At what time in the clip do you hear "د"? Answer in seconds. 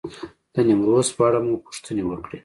0.53-0.55